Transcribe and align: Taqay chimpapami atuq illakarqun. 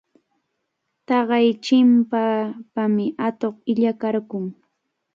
Taqay 1.07 1.47
chimpapami 1.63 3.05
atuq 3.27 3.55
illakarqun. 3.71 4.45